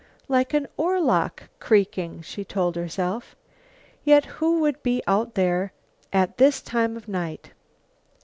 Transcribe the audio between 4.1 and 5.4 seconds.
who would be out